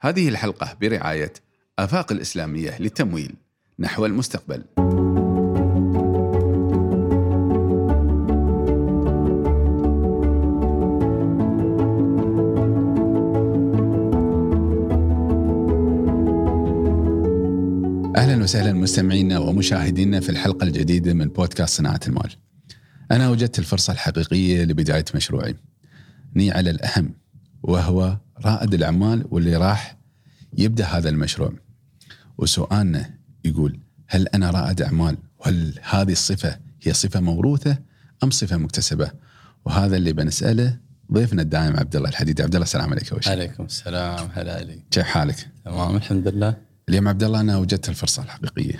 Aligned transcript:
هذه 0.00 0.28
الحلقة 0.28 0.76
برعاية 0.80 1.32
آفاق 1.78 2.12
الإسلامية 2.12 2.78
للتمويل 2.80 3.34
نحو 3.78 4.06
المستقبل. 4.06 4.64
أهلا 18.16 18.42
وسهلا 18.42 18.72
مستمعينا 18.72 19.38
ومشاهدينا 19.38 20.20
في 20.20 20.28
الحلقة 20.28 20.64
الجديدة 20.64 21.14
من 21.14 21.28
بودكاست 21.28 21.78
صناعة 21.78 22.00
المال. 22.06 22.32
أنا 23.10 23.30
وجدت 23.30 23.58
الفرصة 23.58 23.92
الحقيقية 23.92 24.64
لبداية 24.64 25.04
مشروعي. 25.14 25.54
ني 26.36 26.50
على 26.50 26.70
الأهم 26.70 27.14
وهو 27.62 28.16
رائد 28.44 28.74
الأعمال 28.74 29.24
واللي 29.30 29.56
راح 29.56 29.98
يبدأ 30.58 30.84
هذا 30.84 31.08
المشروع. 31.08 31.52
وسؤالنا 32.38 33.10
يقول 33.44 33.80
هل 34.06 34.28
أنا 34.28 34.50
رائد 34.50 34.82
أعمال؟ 34.82 35.16
وهل 35.38 35.74
هذه 35.82 36.12
الصفة 36.12 36.58
هي 36.82 36.92
صفة 36.92 37.20
موروثة 37.20 37.78
أم 38.24 38.30
صفة 38.30 38.56
مكتسبة؟ 38.56 39.10
وهذا 39.64 39.96
اللي 39.96 40.12
بنسأله 40.12 40.78
ضيفنا 41.12 41.42
الدائم 41.42 41.76
عبد 41.76 41.96
الله 41.96 42.08
الحديدي، 42.08 42.42
عبد 42.42 42.54
الله 42.54 42.64
السلام 42.64 42.90
عليك 42.90 43.12
أول 43.12 43.24
شيء. 43.24 43.32
عليكم 43.32 43.64
السلام 43.64 44.28
هلا 44.32 44.54
علي 44.54 44.82
كيف 44.90 45.04
حالك؟ 45.04 45.48
تمام 45.64 45.96
الحمد 45.96 46.28
لله 46.28 46.56
اليوم 46.88 47.08
عبد 47.08 47.22
الله 47.22 47.40
أنا 47.40 47.56
وجدت 47.56 47.88
الفرصة 47.88 48.22
الحقيقية. 48.22 48.78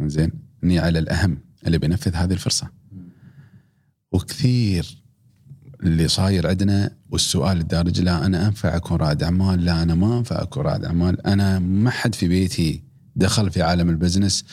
زين 0.00 0.32
إني 0.64 0.78
على 0.78 0.98
الأهم 0.98 1.38
اللي 1.66 1.78
بينفذ 1.78 2.14
هذه 2.14 2.32
الفرصة. 2.32 2.70
وكثير 4.12 5.02
اللي 5.82 6.08
صاير 6.08 6.46
عندنا 6.46 6.90
والسؤال 7.10 7.60
الدارج 7.60 8.00
لا 8.00 8.26
أنا 8.26 8.46
أنفع 8.46 8.76
أكون 8.76 8.96
رائد 8.96 9.22
أعمال، 9.22 9.64
لا 9.64 9.82
أنا 9.82 9.94
ما 9.94 10.18
أنفع 10.18 10.42
أكون 10.42 10.62
رائد 10.62 10.84
أعمال، 10.84 11.26
أنا 11.26 11.58
ما 11.58 11.90
حد 11.90 12.14
في 12.14 12.28
بيتي 12.28 12.82
دخل 13.16 13.50
في 13.50 13.62
عالم 13.62 13.90
ال 13.90 13.96
business 13.96 14.44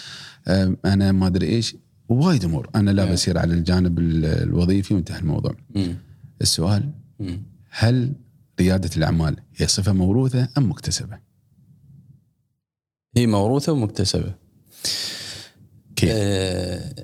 أم، 0.48 0.78
أنا 0.86 1.12
ما 1.12 1.28
أدري 1.28 1.48
إيش 1.48 1.76
وايد 2.10 2.44
أمور 2.46 2.70
أنا 2.76 2.92
لا. 2.92 3.12
بصير 3.12 3.38
على 3.38 3.54
الجانب 3.54 4.00
ال- 4.00 4.26
الوظيفي 4.26 4.94
وانتهى 4.94 5.20
الموضوع. 5.20 5.56
مم. 5.76 5.96
السؤال 6.42 6.90
مم. 7.20 7.44
هل 7.70 8.14
ريادة 8.60 8.90
الأعمال 8.98 9.36
هي 9.56 9.68
صفة 9.68 9.94
موروثة 9.94 10.50
أم 10.58 10.70
مكتسبة؟ 10.70 11.20
هي 13.18 13.28
موروثة 13.28 13.72
ومكتسبه 13.72 14.34
كيف؟ 15.96 16.10
آه 16.14 16.96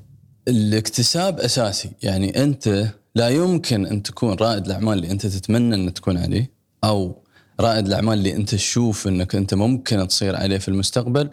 الاكتساب 0.48 1.40
أساسي 1.40 1.92
يعني 2.04 2.44
أنت 2.44 2.94
لا 3.16 3.30
يمكن 3.30 3.86
أن 3.86 4.04
تكون 4.04 4.34
رائد 4.34 4.66
الأعمال 4.66 4.98
اللي 4.98 5.12
أنت 5.12 5.28
تتمنى 5.28 5.76
أن 5.76 5.94
تكون 5.94 6.17
عليه 6.17 6.52
أو 6.84 7.23
رائد 7.59 7.88
الأعمال 7.88 8.17
اللي 8.17 8.36
أنت 8.36 8.56
تشوف 8.56 9.08
أنك 9.08 9.36
أنت 9.36 9.54
ممكن 9.54 10.08
تصير 10.08 10.36
عليه 10.36 10.58
في 10.58 10.67
المستقبل 10.67 11.30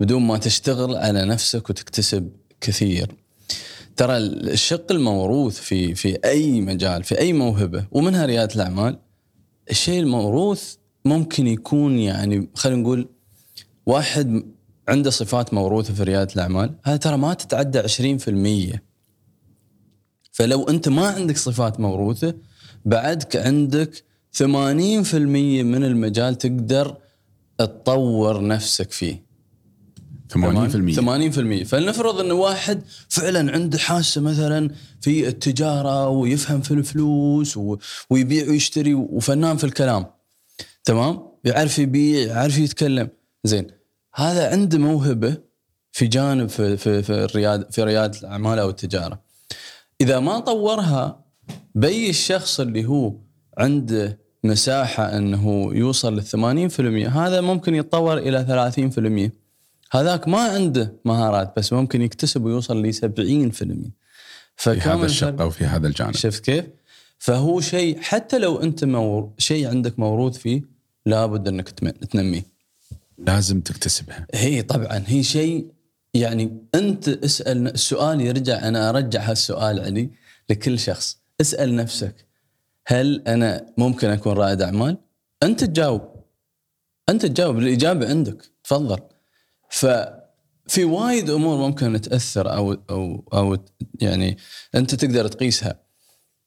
بدون 0.00 0.22
ما 0.22 0.38
تشتغل 0.38 0.96
على 0.96 1.24
نفسك 1.24 1.70
وتكتسب 1.70 2.30
كثير. 2.60 3.14
ترى 3.96 4.16
الشق 4.16 4.92
الموروث 4.92 5.60
في 5.60 5.94
في 5.94 6.18
أي 6.24 6.60
مجال 6.60 7.04
في 7.04 7.18
أي 7.18 7.32
موهبة 7.32 7.86
ومنها 7.92 8.26
ريادة 8.26 8.54
الأعمال 8.54 8.98
الشيء 9.70 10.00
الموروث 10.00 10.74
ممكن 11.04 11.46
يكون 11.46 11.98
يعني 11.98 12.48
خلينا 12.54 12.82
نقول 12.82 13.08
واحد 13.86 14.42
عنده 14.88 15.10
صفات 15.10 15.54
موروثة 15.54 15.94
في 15.94 16.02
ريادة 16.02 16.34
الأعمال 16.34 16.74
هذا 16.84 16.96
ترى 16.96 17.16
ما 17.16 17.34
تتعدى 17.34 17.82
20% 17.82 18.78
فلو 20.32 20.64
أنت 20.64 20.88
ما 20.88 21.06
عندك 21.06 21.36
صفات 21.36 21.80
موروثة 21.80 22.34
بعدك 22.84 23.36
عندك 23.36 24.04
80% 24.38 24.42
من 24.44 25.84
المجال 25.84 26.38
تقدر 26.38 26.96
تطور 27.58 28.46
نفسك 28.46 28.92
فيه. 28.92 29.30
80% 30.32 30.32
80% 30.32 31.64
فلنفرض 31.64 32.20
إن 32.20 32.32
واحد 32.32 32.82
فعلا 33.08 33.52
عنده 33.52 33.78
حاسة 33.78 34.20
مثلا 34.20 34.70
في 35.00 35.28
التجارة 35.28 36.08
ويفهم 36.08 36.60
في 36.60 36.70
الفلوس 36.74 37.58
ويبيع 38.10 38.48
ويشتري 38.48 38.94
وفنان 38.94 39.56
في 39.56 39.64
الكلام. 39.64 40.06
تمام؟ 40.84 41.22
يعرف 41.44 41.78
يبيع 41.78 42.26
يعرف 42.26 42.58
يتكلم. 42.58 43.08
زين. 43.44 43.66
هذا 44.14 44.50
عنده 44.50 44.78
موهبة 44.78 45.36
في 45.92 46.06
جانب 46.06 46.48
في 46.48 46.76
في 46.76 47.02
في 47.02 47.12
الرياده 47.12 47.68
في 47.70 47.82
رياده 47.84 48.18
الأعمال 48.18 48.58
أو 48.58 48.70
التجارة. 48.70 49.20
إذا 50.00 50.20
ما 50.20 50.38
طورها 50.38 51.24
بي 51.74 52.10
الشخص 52.10 52.60
اللي 52.60 52.86
هو 52.86 53.14
عنده 53.58 54.18
مساحة 54.44 55.16
أنه 55.16 55.70
يوصل 55.74 56.14
لل 56.14 56.70
80% 56.70 56.80
هذا 57.08 57.40
ممكن 57.40 57.74
يتطور 57.74 58.18
إلى 58.18 58.70
30% 59.92 59.96
هذاك 59.96 60.28
ما 60.28 60.38
عنده 60.38 60.92
مهارات 61.04 61.52
بس 61.56 61.72
ممكن 61.72 62.02
يكتسب 62.02 62.44
ويوصل 62.44 62.86
ل 62.86 62.94
70% 62.94 62.98
في 64.56 64.70
هذا؟ 64.70 65.04
الشق 65.06 65.40
أو 65.40 65.50
في 65.50 65.64
هذا 65.64 65.88
الجانب. 65.88 66.16
شفت 66.16 66.44
كيف؟ 66.44 66.64
فهو 67.18 67.60
شيء 67.60 68.00
حتى 68.00 68.38
لو 68.38 68.62
أنت 68.62 68.84
مور... 68.84 69.30
شيء 69.38 69.68
عندك 69.68 69.98
موروث 69.98 70.38
فيه 70.38 70.62
لابد 71.06 71.48
أنك 71.48 71.68
تنميه. 72.10 72.46
لازم 73.18 73.60
تكتسبها. 73.60 74.26
هي 74.34 74.62
طبعا 74.62 75.04
هي 75.06 75.22
شيء 75.22 75.66
يعني 76.14 76.68
أنت 76.74 77.08
اسأل 77.08 77.68
السؤال 77.68 78.20
يرجع 78.20 78.68
أنا 78.68 78.90
أرجع 78.90 79.30
هالسؤال 79.30 79.80
علي 79.80 80.10
لكل 80.50 80.78
شخص، 80.78 81.18
اسأل 81.40 81.76
نفسك 81.76 82.26
هل 82.86 83.22
أنا 83.26 83.66
ممكن 83.78 84.08
أكون 84.08 84.32
رائد 84.32 84.62
أعمال؟ 84.62 84.98
أنت 85.42 85.64
تجاوب. 85.64 86.02
أنت 87.08 87.26
تجاوب 87.26 87.58
الإجابة 87.58 88.08
عندك، 88.08 88.50
تفضل. 88.64 88.98
ففي 89.68 90.84
وايد 90.84 91.30
أمور 91.30 91.58
ممكن 91.58 92.00
تأثر 92.00 92.54
أو 92.54 92.72
أو 92.72 93.28
أو 93.34 93.56
يعني 94.00 94.36
أنت 94.74 94.94
تقدر 94.94 95.28
تقيسها. 95.28 95.80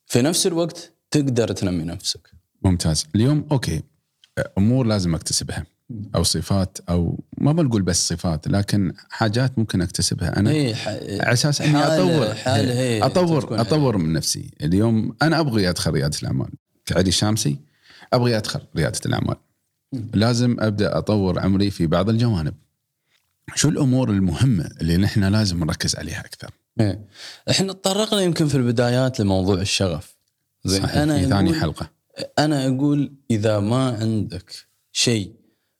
في 0.06 0.22
نفس 0.22 0.46
الوقت 0.46 0.92
تقدر 1.10 1.52
تنمي 1.52 1.84
نفسك. 1.84 2.30
ممتاز 2.62 3.06
اليوم 3.14 3.46
أوكي 3.52 3.82
أمور 4.58 4.86
لازم 4.86 5.14
أكتسبها 5.14 5.66
أو 6.14 6.22
صفات 6.22 6.78
أو 6.88 7.24
ما 7.38 7.52
بنقول 7.52 7.82
بس 7.82 8.08
صفات 8.08 8.48
لكن 8.48 8.92
حاجات 9.10 9.58
ممكن 9.58 9.82
أكتسبها. 9.82 10.38
أنا 10.38 10.74
ح... 10.74 10.88
على 10.88 11.32
أساس 11.32 11.60
إني 11.60 11.78
اطور 11.78 12.34
حالة 12.34 12.72
هي 12.72 12.96
أنت 12.96 13.16
اطور 13.16 13.42
تكون 13.42 13.58
أطور 13.58 13.96
من 13.96 14.12
نفسي. 14.12 14.50
اليوم 14.62 15.16
أنا 15.22 15.40
أبغي 15.40 15.70
أدخل 15.70 15.90
ريادة 15.90 16.18
الأعمال. 16.22 16.48
كعلي 16.86 17.10
شامسي 17.10 17.58
أبغي 18.12 18.36
أدخل 18.36 18.60
ريادة 18.76 19.00
الأعمال. 19.06 19.36
لازم 20.14 20.56
أبدأ 20.60 20.98
أطور 20.98 21.38
عمري 21.38 21.70
في 21.70 21.86
بعض 21.86 22.08
الجوانب. 22.08 22.54
شو 23.54 23.68
الأمور 23.68 24.10
المهمة 24.10 24.70
اللي 24.80 24.96
نحن 24.96 25.24
لازم 25.24 25.64
نركز 25.64 25.96
عليها 25.96 26.20
أكثر؟ 26.20 26.50
إيه. 26.80 27.04
إحنا 27.50 27.72
تطرقنا 27.72 28.20
يمكن 28.20 28.48
في 28.48 28.54
البدايات 28.54 29.20
لموضوع 29.20 29.60
الشغف. 29.60 30.16
زين 30.64 30.84
أنا 30.84 31.18
في 31.18 31.26
ثاني 31.26 31.54
حلقة. 31.54 31.90
أنا 32.38 32.66
أقول 32.66 33.14
إذا 33.30 33.60
ما 33.60 33.98
عندك 34.00 34.54
شيء 34.92 35.32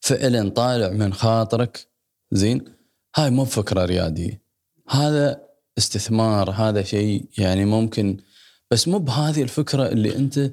فعلا 0.05 0.49
طالع 0.49 0.91
من 0.91 1.13
خاطرك. 1.13 1.89
زين؟ 2.33 2.65
هاي 3.17 3.31
مو 3.31 3.45
فكرة 3.45 3.85
ريادية. 3.85 4.43
هذا 4.89 5.41
استثمار 5.79 6.51
هذا 6.51 6.83
شيء 6.83 7.29
يعني 7.39 7.65
ممكن 7.65 8.17
بس 8.71 8.89
مو 8.89 8.99
بهذه 8.99 9.43
الفكرة 9.43 9.89
اللي 9.89 10.17
أنت 10.17 10.53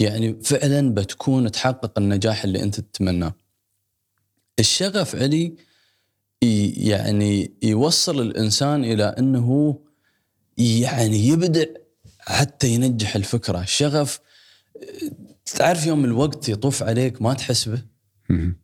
يعني 0.00 0.42
فعلا 0.42 0.94
بتكون 0.94 1.50
تحقق 1.50 1.98
النجاح 1.98 2.44
اللي 2.44 2.62
أنت 2.62 2.80
تتمناه. 2.80 3.34
الشغف 4.58 5.16
علي 5.16 5.56
يعني 6.42 7.52
يوصل 7.62 8.20
الإنسان 8.20 8.84
إلى 8.84 9.04
أنه 9.04 9.78
يعني 10.58 11.28
يبدع 11.28 11.64
حتى 12.20 12.68
ينجح 12.68 13.16
الفكرة. 13.16 13.60
الشغف 13.60 14.20
تعرف 15.56 15.86
يوم 15.86 16.04
الوقت 16.04 16.48
يطوف 16.48 16.82
عليك 16.82 17.22
ما 17.22 17.34
تحسبه 17.34 17.72
مهم. 17.72 17.97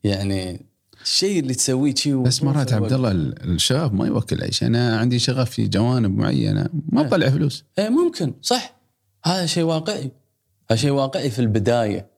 يعني 0.04 0.66
الشيء 1.02 1.40
اللي 1.40 1.54
تسويه 1.54 1.94
شيء 1.94 2.16
بس 2.16 2.42
مرات 2.42 2.72
عبد 2.72 2.92
الله 2.92 3.10
ال- 3.10 3.50
الشغف 3.54 3.92
ما 3.92 4.06
يوكل 4.06 4.42
اي 4.42 4.52
شيء 4.52 4.68
أنا 4.68 4.96
عندي 4.98 5.18
شغف 5.18 5.50
في 5.50 5.66
جوانب 5.68 6.16
معينة 6.18 6.68
ما 6.88 7.00
إيه. 7.02 7.06
بطلع 7.08 7.30
فلوس. 7.30 7.64
إيه 7.78 7.88
ممكن 7.88 8.34
صح. 8.42 8.80
هذا 9.24 9.46
شيء 9.46 9.62
واقعي. 9.64 10.10
هذا 10.70 10.78
شيء 10.80 10.90
واقعي 10.90 11.30
في 11.30 11.38
البداية. 11.38 12.10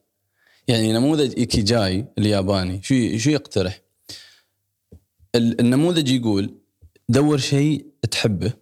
يعني 0.67 0.93
نموذج 0.93 1.33
ايكيجاي 1.37 2.05
الياباني 2.17 2.81
شو 2.83 3.17
شو 3.17 3.29
يقترح؟ 3.29 3.81
ال- 5.35 5.59
النموذج 5.61 6.09
يقول 6.09 6.53
دور 7.09 7.37
شيء 7.37 7.85
تحبه 8.11 8.53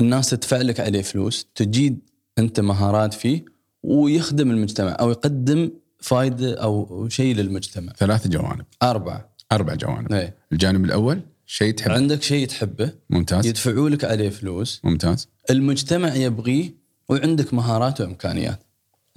الناس 0.00 0.30
تدفع 0.30 0.56
لك 0.56 0.80
عليه 0.80 1.02
فلوس 1.02 1.46
تجيد 1.54 1.98
أنت 2.38 2.60
مهارات 2.60 3.14
فيه 3.14 3.44
ويخدم 3.82 4.50
المجتمع 4.50 4.96
أو 5.00 5.10
يقدم 5.10 5.70
فائده 6.02 6.62
أو 6.62 7.08
شيء 7.08 7.34
للمجتمع. 7.34 7.92
ثلاث 7.92 8.28
جوانب. 8.28 8.64
أربعة. 8.82 9.34
أربع 9.52 9.74
جوانب. 9.74 10.12
إيه. 10.12 10.36
الجانب 10.52 10.84
الأول 10.84 11.20
شيء 11.46 11.74
تحب 11.74 11.90
عندك 11.90 12.22
شيء 12.22 12.46
تحبه. 12.46 12.92
ممتاز. 13.10 13.46
يدفعوا 13.46 13.90
لك 13.90 14.04
عليه 14.04 14.30
فلوس. 14.30 14.80
ممتاز. 14.84 15.28
المجتمع 15.50 16.14
يبغيه 16.14 16.74
وعندك 17.08 17.54
مهارات 17.54 18.00
وإمكانيات. 18.00 18.64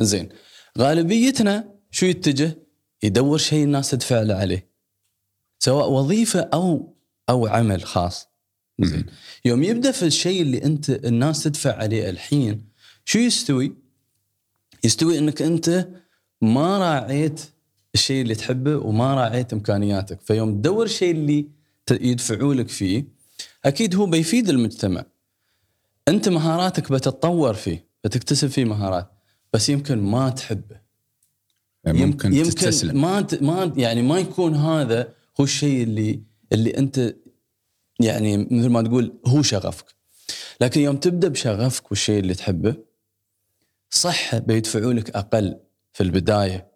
زين. 0.02 0.30
غالبيتنا 0.78 1.68
شو 1.92 2.06
يتجه؟ 2.06 2.58
يدور 3.04 3.38
شيء 3.38 3.64
الناس 3.64 3.92
تدفع 3.92 4.22
له 4.22 4.36
عليه. 4.36 4.70
سواء 5.60 5.92
وظيفة 5.92 6.40
أو 6.40 6.96
أو 7.30 7.48
عمل 7.48 7.84
خاص. 7.84 8.28
زين. 8.82 9.06
يوم 9.46 9.64
يبدأ 9.64 9.92
في 9.92 10.06
الشيء 10.06 10.42
اللي 10.42 10.64
أنت 10.64 10.90
الناس 10.90 11.44
تدفع 11.44 11.76
عليه 11.76 12.10
الحين 12.10 12.68
شو 13.06 13.20
يستوي؟ 13.20 13.76
يستوي 14.84 15.18
إنك 15.18 15.42
أنت 15.42 15.88
ما 16.42 16.78
راعيت 16.78 17.42
الشيء 17.94 18.22
اللي 18.22 18.36
تحبه 18.36 18.78
وما 18.78 19.14
راعيت 19.16 19.54
إمكانياتك. 19.54 20.22
فيوم 20.22 20.54
تدور 20.56 20.86
الشيء 20.86 21.12
اللي 21.12 21.48
يدفعوا 21.92 22.54
لك 22.54 22.70
فيه 22.70 23.06
أكيد 23.66 23.96
هو 23.96 24.06
بيفيد 24.06 24.50
المجتمع. 24.50 25.06
أنت 26.08 26.30
مهاراتك 26.30 26.92
بتتطور 26.92 27.54
فيه 27.54 27.86
بتكتسب 28.04 28.48
فيه 28.48 28.66
مهارات 28.66 29.12
بس 29.54 29.70
يمكن 29.70 29.98
ما 29.98 30.30
تحبه. 30.30 30.82
يم- 31.88 31.96
ممكن 31.96 32.34
يمكن 32.34 32.50
تستسلم. 32.50 33.02
ما 33.02 33.22
ت- 33.22 33.44
ما 33.44 33.74
يعني 33.78 34.02
ما 34.02 34.20
يكون 34.20 34.56
هذا 34.56 35.14
هو 35.40 35.44
الشيء 35.44 35.84
اللي 35.84 36.22
اللي 36.54 36.78
أنت 36.78 37.16
يعني 38.00 38.38
مثل 38.38 38.70
ما 38.70 38.82
تقول 38.82 39.14
هو 39.28 39.42
شغفك. 39.42 39.86
لكن 40.62 40.82
يوم 40.82 40.98
تبدأ 40.98 41.28
بشغفك 41.28 41.92
والشيء 41.92 42.20
اللي 42.20 42.34
تحبه 42.34 42.76
صح 43.90 44.38
بيدفعوا 44.38 44.94
لك 44.94 45.10
أقل. 45.16 45.58
في 45.96 46.04
البداية. 46.04 46.72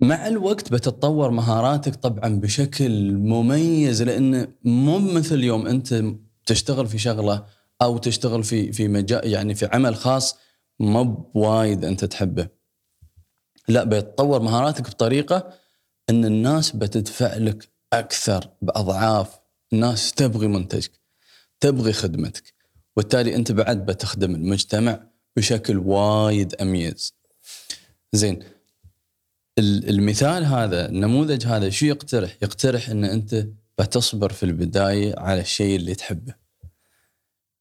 مع 0.00 0.26
الوقت 0.26 0.72
بتتطور 0.72 1.30
مهاراتك 1.30 1.94
طبعا 1.94 2.40
بشكل 2.40 3.12
مميز 3.12 4.02
لأن 4.02 4.52
مو 4.64 4.98
مثل 4.98 5.44
يوم 5.44 5.66
أنت 5.66 6.04
تشتغل 6.46 6.86
في 6.86 6.98
شغلة 6.98 7.46
أو 7.82 7.98
تشتغل 7.98 8.44
في 8.44 8.72
في 8.72 8.88
مجال 8.88 9.32
يعني 9.32 9.54
في 9.54 9.66
عمل 9.66 9.96
خاص 9.96 10.36
ما 10.80 11.02
بوايد 11.02 11.84
أنت 11.84 12.04
تحبه. 12.04 12.48
لا 13.68 13.84
بيتطور 13.84 14.42
مهاراتك 14.42 14.90
بطريقة 14.90 15.52
إن 16.10 16.24
الناس 16.24 16.76
بتدفع 16.76 17.36
لك 17.36 17.68
أكثر 17.92 18.50
بأضعاف. 18.62 19.38
الناس 19.72 20.12
تبغي 20.12 20.46
منتجك 20.46 20.92
تبغي 21.60 21.92
خدمتك 21.92 22.54
وبالتالي 22.96 23.34
أنت 23.36 23.52
بعد 23.52 23.86
بتخدم 23.86 24.34
المجتمع 24.34 25.00
بشكل 25.36 25.78
وايد 25.78 26.54
أميز. 26.54 27.17
زين. 28.12 28.38
ال- 29.58 29.88
المثال 29.90 30.44
هذا 30.44 30.88
النموذج 30.88 31.46
هذا 31.46 31.70
شو 31.70 31.86
يقترح؟ 31.86 32.36
يقترح 32.42 32.88
إن 32.88 33.04
أنت 33.04 33.46
بتصبر 33.78 34.32
في 34.32 34.42
البداية 34.42 35.14
على 35.18 35.40
الشيء 35.40 35.76
اللي 35.76 35.94
تحبه. 35.94 36.34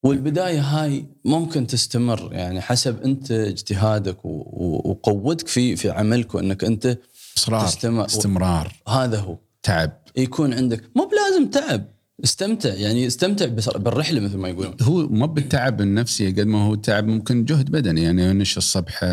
والبداية 0.03 0.59
هاي 0.61 1.05
ممكن 1.25 1.67
تستمر 1.67 2.33
يعني 2.33 2.61
حسب 2.61 3.01
أنت 3.01 3.31
اجتهادك 3.31 4.25
وقوتك 4.25 5.47
في 5.47 5.75
في 5.75 5.89
عملك 5.89 6.35
وإنك 6.35 6.63
أنت 6.63 6.97
إصرار 7.37 7.65
استمرار 8.05 8.75
هذا 8.87 9.19
هو. 9.19 9.37
تعب. 9.63 9.91
يكون 10.17 10.53
عندك 10.53 10.83
مو 10.95 11.05
بلازم 11.09 11.49
تعب. 11.49 11.85
استمتع 12.23 12.73
يعني 12.73 13.07
استمتع 13.07 13.45
بالرحلة 13.75 14.19
مثل 14.19 14.37
ما 14.37 14.49
يقولون 14.49 14.75
هو 14.81 15.07
ما 15.07 15.25
بالتعب 15.25 15.81
النفسي 15.81 16.27
قد 16.31 16.39
ما 16.47 16.65
هو 16.65 16.75
تعب 16.75 17.07
ممكن 17.07 17.45
جهد 17.45 17.71
بدني 17.71 18.03
يعني 18.03 18.33
نش 18.33 18.57
الصبح 18.57 19.05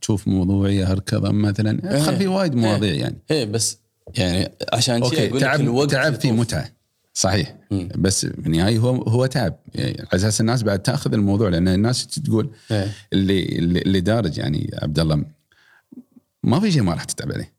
تشوف 0.00 0.28
موضوعيه 0.28 0.92
هركضه 0.92 1.32
مثلا 1.32 1.84
إيه. 1.84 1.96
ادخل 1.96 2.16
في 2.16 2.26
وايد 2.26 2.54
مواضيع 2.54 2.94
يعني 2.94 3.18
إيه 3.30 3.44
بس 3.44 3.78
يعني 4.16 4.52
عشان 4.72 5.02
أوكي 5.02 5.26
أقول 5.26 5.36
لك 5.36 5.42
تعب 5.42 5.60
الوقت 5.60 5.90
تعب 5.90 6.14
في. 6.14 6.32
متعة 6.32 6.70
صحيح 7.14 7.56
مم. 7.70 7.88
بس 7.96 8.26
في 8.26 8.46
النهايه 8.46 8.78
هو 8.78 9.02
هو 9.02 9.26
تعب 9.26 9.58
يعني 9.74 10.00
على 10.00 10.08
أساس 10.14 10.40
الناس 10.40 10.62
بعد 10.62 10.78
تأخذ 10.78 11.14
الموضوع 11.14 11.48
لأن 11.48 11.68
الناس 11.68 12.06
تقول 12.06 12.50
إيه. 12.70 12.92
اللي, 13.12 13.58
اللي 13.58 14.00
دارج 14.00 14.38
يعني 14.38 14.70
عبد 14.82 14.98
الله 14.98 15.24
ما 16.42 16.60
في 16.60 16.72
شيء 16.72 16.82
ما 16.82 16.92
راح 16.92 17.04
تتعب 17.04 17.32
عليه 17.32 17.52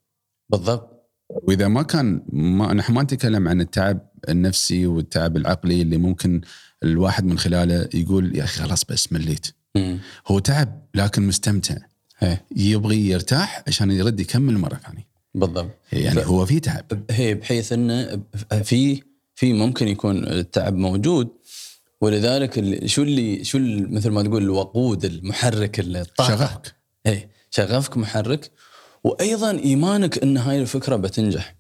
بالضبط 0.50 0.98
وإذا 1.30 1.68
ما 1.68 1.84
كان 1.84 2.22
ما 2.30 2.74
نحن 2.74 2.94
ما 2.94 3.04
نتكلم 3.04 3.48
عن 3.48 3.62
التعب 3.62 4.07
النفسي 4.30 4.88
والتعب 4.88 5.38
العقلي 5.38 5.82
اللي 5.82 5.98
ممكن 5.98 6.42
الواحد 6.84 7.26
من 7.26 7.40
خلاله 7.40 7.90
يقول 7.94 8.38
يا 8.38 8.44
أخي 8.44 8.64
خلاص 8.64 8.86
بس 8.86 9.14
مليت. 9.14 9.48
مم. 9.76 10.00
هو 10.28 10.40
تعب 10.40 10.82
لكن 10.96 11.28
مستمتع. 11.28 11.76
إيه. 12.24 12.46
يبغي 12.56 13.10
يرتاح 13.10 13.64
عشان 13.68 13.92
يرد 13.92 14.20
يكمل 14.20 14.58
مرة 14.58 14.80
ثانية. 14.88 15.08
بالضبط. 15.34 15.72
يعني 15.94 16.26
هو 16.26 16.46
في 16.46 16.60
تعب. 16.60 16.86
هي 17.12 17.34
بحيث 17.34 17.74
إنه 17.74 18.22
في 18.64 19.04
في 19.36 19.54
ممكن 19.54 19.88
يكون 19.88 20.28
التعب 20.28 20.76
موجود. 20.76 21.30
ولذلك 22.02 22.86
شو 22.86 23.04
اللي 23.04 23.44
شو 23.44 23.58
اللي 23.58 23.82
مثل 23.82 24.10
ما 24.10 24.24
تقول 24.24 24.44
الوقود 24.44 25.06
المحرك 25.06 25.80
الطاقه 25.80 26.30
شغفك. 26.30 26.76
اي 27.08 27.30
شغفك 27.50 27.98
محرك. 27.98 28.52
وأيضا 29.04 29.52
إيمانك 29.52 30.24
إن 30.24 30.38
هاي 30.38 30.62
الفكرة 30.62 30.96
بتنجح. 30.96 31.56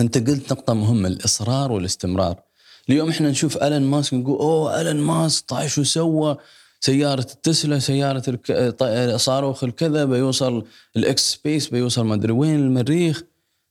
أنت 0.00 0.18
قلت 0.18 0.52
نقطة 0.52 0.74
مهمة 0.74 1.08
الإصرار 1.08 1.72
والاستمرار. 1.72 2.42
اليوم 2.88 3.08
إحنا 3.08 3.30
نشوف 3.30 3.56
الن 3.56 3.82
ماسك 3.82 4.14
نقول 4.14 4.38
أوه 4.38 4.80
الن 4.80 5.00
ماسك 5.00 5.44
طايش 5.48 5.74
شو 5.74 5.82
سوى 5.82 6.36
سيارة 6.80 7.20
التسلا 7.32 7.78
سيارة 7.78 8.22
الك... 8.28 8.76
صاروخ 9.16 9.64
الكذا 9.64 10.04
بيوصل 10.04 10.64
ال 10.96 11.14
X 11.14 11.32
Space 11.32 11.68
بيوصل 11.68 12.06
ما 12.06 12.14
أدري 12.14 12.32
وين 12.32 12.54
المريخ 12.54 13.22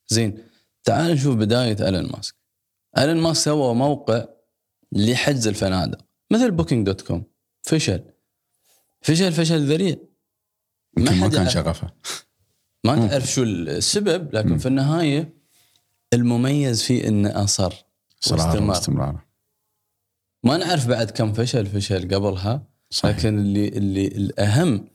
زين 0.07 0.43
تعال 0.83 1.11
نشوف 1.11 1.35
بداية 1.35 1.89
الن 1.89 2.09
ماسك. 2.11 2.35
الن 2.97 3.17
ماسك 3.17 3.43
سوى 3.43 3.75
موقع 3.75 4.25
لحجز 4.91 5.47
الفنادق 5.47 5.97
مثل 6.31 6.51
Booking.com 6.51 7.23
فشل 7.61 8.03
فشل 9.01 9.31
فشل 9.31 9.65
ذريع 9.65 9.95
ما 10.97 11.11
حد 11.11 11.35
كان. 11.35 11.49
شغفه 11.49 11.91
ما. 12.83 13.07
تعرف 13.07 13.31
شو 13.31 13.43
السبب 13.43 14.35
لكن. 14.35 14.57
في 14.57 14.65
النهاية 14.65 15.36
المميز 16.13 16.83
فيه 16.83 17.07
انه 17.07 17.43
أصر 17.43 17.73
واستمر. 18.31 18.69
واستمرار. 18.69 19.19
ما 20.43 20.57
نعرف 20.57 20.87
بعد 20.87 21.11
كم 21.11 21.33
فشل 21.33 21.65
فشل 21.65 22.15
قبلها 22.15 22.63
صحيح. 22.89 23.17
لكن 23.17 23.39
اللي 23.39 23.67
اللي 23.67 24.07
الأهم 24.07 24.87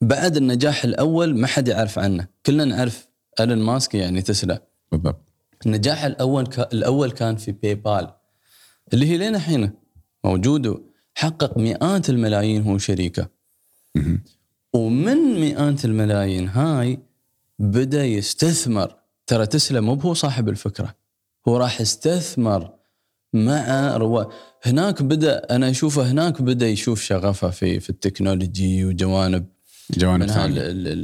بعد 0.00 0.36
النجاح 0.36 0.84
الأول 0.84 1.36
ما 1.36 1.46
حد 1.46 1.68
يعرف 1.68 1.98
عنه. 1.98 2.26
كلنا 2.46 2.64
نعرف 2.64 3.08
الون 3.40 3.58
ماسك 3.58 3.94
يعني 3.94 4.22
تسلا. 4.22 4.62
بالضبط. 4.92 5.20
النجاح 5.66 6.04
الأول 6.04 6.46
ك... 6.46 6.58
الأول 6.58 7.10
كان 7.10 7.36
في 7.36 7.52
باي 7.52 7.74
بال 7.74 8.14
اللي 8.92 9.06
هي 9.06 9.16
لين 9.18 9.34
الحين 9.34 9.72
موجود 10.24 10.82
حقق 11.14 11.58
مئات 11.58 12.10
الملايين 12.10 12.62
هو 12.62 12.78
شريكه. 12.78 13.28
ومن 14.72 15.40
مئات 15.40 15.84
الملايين 15.84 16.48
هاي 16.48 17.00
بدأ 17.58 18.04
يستثمر 18.04 19.01
ترى 19.26 19.46
تسلا 19.46 19.80
مو 19.80 19.94
هو 19.94 20.14
صاحب 20.14 20.48
الفكرة. 20.48 20.94
هو 21.48 21.56
راح 21.56 21.80
يستثمر 21.80 22.70
مع 23.32 23.96
روا 23.96 24.24
هناك 24.62 25.02
بدأ 25.02 25.56
أنا 25.56 25.70
أشوفه 25.70 26.10
هناك 26.10 26.42
بدأ 26.42 26.68
يشوف 26.68 27.02
شغفه 27.02 27.50
في 27.50 27.80
في 27.80 27.90
التكنولوجي 27.90 28.84
وجوانب 28.84 29.46
جوانب 29.90 30.22
من 30.22 30.30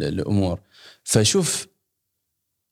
الأمور. 0.02 0.60
فشوف 1.04 1.68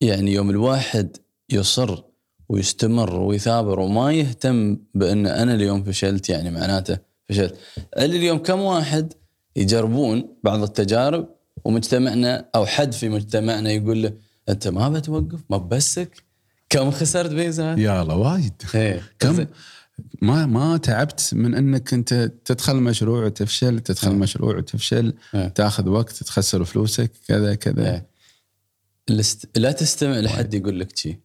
يعني 0.01 0.33
يوم 0.33 0.51
الواحد 0.51 1.17
يصر 1.51 2.03
ويستمر 2.49 3.21
ويثابر 3.21 3.81
وما 3.81 4.13
يهتم 4.13 4.79
بأن 4.95 5.27
أنا 5.27 5.55
اليوم 5.55 5.85
فشلت 5.85 6.29
يعني 6.29 6.51
معناته 6.51 6.99
فشلت. 7.29 7.57
اللي 7.99 8.17
اليوم 8.17 8.39
كم 8.39 8.61
واحد 8.61 9.13
يجربون 9.57 10.37
بعض 10.45 10.63
التجارب 10.63 11.29
ومجتمعنا 11.65 12.51
أو 12.55 12.67
حد 12.67 12.93
في 12.93 13.09
مجتمعنا 13.09 13.71
يقول 13.71 14.03
له 14.03 14.13
أنت 14.49 14.69
ما 14.69 14.89
بتوقف 14.89 15.41
ما 15.51 15.57
بسك 15.57 16.23
كم 16.69 16.91
خسرت 16.91 17.31
فيزا 17.31 17.75
يا 17.75 18.03
الله 18.03 18.17
وايد. 18.17 18.63
إيه. 18.75 19.03
كم؟ 19.19 19.47
ما 20.23 20.47
ما 20.47 20.77
تعبت 20.77 21.31
من 21.33 21.55
إنك 21.55 21.95
أنت 21.95 22.33
تدخل 22.45 22.77
مشروع 22.77 23.25
وتفشل 23.25 23.81
تدخل 23.81 24.11
إيه. 24.11 24.17
مشروع 24.17 24.57
وتفشل 24.57 25.15
إيه. 25.35 25.49
تاخذ 25.49 25.89
وقت 25.89 26.23
تخسر 26.23 26.65
فلوسك 26.65 27.11
كذا 27.29 27.55
كذا. 27.55 28.05
الاست... 29.11 29.59
لا 29.59 29.73
تستمع 29.73 30.21
لحد 30.21 30.55
يقول 30.55 30.81
لك 30.81 30.97
شيء 30.97 31.19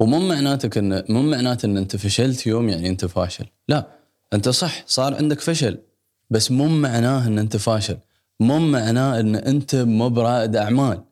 ومو 0.00 0.18
معناتك 0.28 0.78
إن 0.78 1.04
مو 1.08 1.22
معناته 1.22 1.66
إن 1.66 1.76
أنت 1.76 1.96
فشلت 1.96 2.46
يوم 2.46 2.68
يعني 2.68 2.88
أنت 2.88 3.04
فاشل. 3.04 3.46
لا 3.68 3.88
أنت 4.32 4.48
صح 4.48 4.84
صار 4.86 5.14
عندك 5.14 5.40
فشل. 5.40 5.78
بس 6.30 6.50
مو 6.50 6.68
معناه 6.68 7.26
إن 7.26 7.38
أنت 7.38 7.56
فاشل. 7.56 7.98
مو 8.40 8.58
معناه 8.58 9.20
إن 9.20 9.36
أنت 9.36 9.76
مو 9.76 10.08
برائد 10.08 10.56
أعمال. 10.56 11.04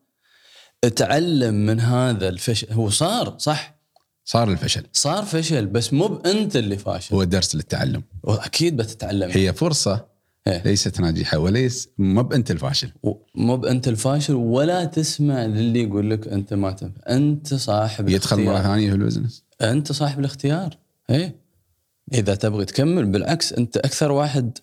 اتعلم 0.85 1.55
من 1.55 1.81
هذا 1.81 2.29
الفشل. 2.29 2.73
هو 2.73 2.91
صار 2.91 3.35
صح؟ 3.39 3.81
صار 4.25 4.51
الفشل. 4.51 4.87
صار 4.93 5.25
فشل 5.25 5.67
بس 5.67 5.93
مو 5.93 6.09
بأنت 6.09 6.57
اللي 6.57 6.77
فاشل. 6.77 7.15
هو 7.15 7.25
درس 7.25 7.55
للتعلم. 7.55 8.03
واكيد 8.23 8.77
بتتعلم. 8.77 9.31
هي 9.31 9.53
فرصة 9.53 10.11
إيه. 10.47 10.63
ليست 10.63 11.01
ناجحة 11.01 11.39
وليس 11.39 11.89
ما 11.99 12.23
بأنت 12.23 12.51
الفاشل. 12.51 12.93
مو 13.35 13.57
بأنت 13.57 13.89
الفاشل 13.89 14.35
ولا 14.35 14.85
تسمع 14.85 15.45
للي 15.45 15.83
يقول 15.83 16.11
لك 16.11 16.29
أنت 16.29 16.55
ما 16.55 16.71
تنفع 16.73 17.01
أنت 17.09 17.55
صاحب 17.55 18.09
يدخل 18.09 18.37
الاختيار. 18.37 18.63
مرة 18.63 18.75
ثانية 18.75 18.91
في 18.91 18.97
البزنس؟ 18.97 19.45
أنت 19.61 19.93
صاحب 19.93 20.21
الاختيار. 20.21 20.79
إيه. 21.11 21.37
إذا 22.15 22.35
تبغي 22.35 22.65
تكمل 22.65 23.07
بالعكس 23.07 23.53
أنت 23.53 23.77
أكثر 23.77 24.13
واحد 24.13 24.59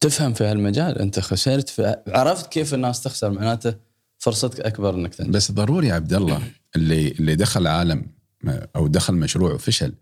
تفهم 0.00 0.32
في 0.32 0.44
هالمجال. 0.44 0.98
أنت 0.98 1.20
خسرت 1.20 1.68
في 1.68 1.96
عرفت 2.08 2.46
كيف 2.46 2.74
الناس 2.74 3.02
تخسر؟ 3.02 3.30
معناته 3.30 3.87
فرصتك 4.18 4.60
أكبر 4.60 4.94
إنك 4.94 5.14
تنجح 5.14 5.30
بس 5.30 5.52
ضروري 5.52 5.92
عبد 5.92 6.12
الله 6.12 6.42
اللي 6.76 7.08
اللي 7.08 7.36
دخل 7.36 7.66
عالم 7.66 8.06
أو 8.76 8.86
دخل 8.86 9.14
مشروع 9.14 9.52
وفشل 9.52 9.94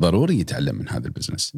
ضروري 0.00 0.40
يتعلم 0.40 0.76
من 0.76 0.88
هذا 0.88 1.06
البزنس 1.06 1.52